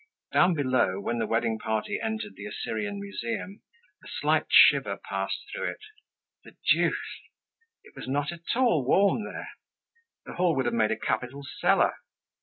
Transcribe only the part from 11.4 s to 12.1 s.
cellar.